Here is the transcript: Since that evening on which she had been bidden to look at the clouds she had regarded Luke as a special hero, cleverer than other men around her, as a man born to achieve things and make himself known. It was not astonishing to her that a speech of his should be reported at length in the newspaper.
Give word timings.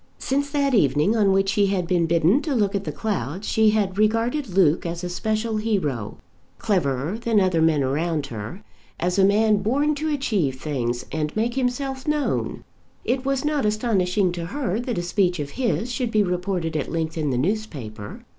Since 0.17 0.49
that 0.49 0.73
evening 0.73 1.15
on 1.15 1.31
which 1.31 1.49
she 1.49 1.67
had 1.67 1.85
been 1.85 2.07
bidden 2.07 2.41
to 2.41 2.55
look 2.55 2.73
at 2.73 2.85
the 2.85 2.91
clouds 2.91 3.47
she 3.47 3.69
had 3.69 3.99
regarded 3.99 4.49
Luke 4.49 4.83
as 4.83 5.03
a 5.03 5.09
special 5.09 5.57
hero, 5.57 6.17
cleverer 6.57 7.19
than 7.19 7.39
other 7.39 7.61
men 7.61 7.83
around 7.83 8.25
her, 8.25 8.63
as 8.99 9.19
a 9.19 9.23
man 9.23 9.57
born 9.57 9.93
to 9.93 10.11
achieve 10.11 10.59
things 10.59 11.05
and 11.11 11.35
make 11.35 11.53
himself 11.53 12.07
known. 12.07 12.63
It 13.05 13.25
was 13.25 13.45
not 13.45 13.63
astonishing 13.63 14.31
to 14.31 14.47
her 14.47 14.79
that 14.79 14.97
a 14.97 15.03
speech 15.03 15.37
of 15.39 15.51
his 15.51 15.91
should 15.91 16.09
be 16.09 16.23
reported 16.23 16.75
at 16.75 16.91
length 16.91 17.15
in 17.15 17.29
the 17.29 17.37
newspaper. 17.37 18.21